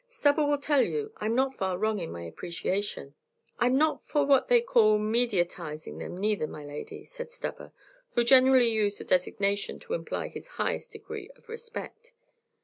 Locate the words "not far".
1.35-1.77